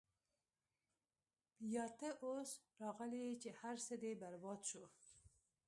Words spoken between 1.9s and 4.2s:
تۀ اوس راغلې چې هر څۀ دې